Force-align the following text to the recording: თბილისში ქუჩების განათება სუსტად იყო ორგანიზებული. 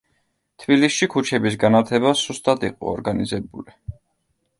თბილისში 0.61 1.07
ქუჩების 1.15 1.57
განათება 1.63 2.13
სუსტად 2.21 2.65
იყო 2.71 2.89
ორგანიზებული. 2.93 3.77